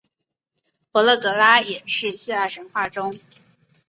[0.91, 3.19] 佛勒格拉也是希腊神话中。